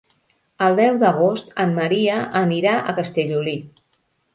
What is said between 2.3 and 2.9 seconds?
anirà